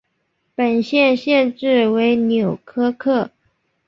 [0.55, 3.29] 本县县治为纽柯克。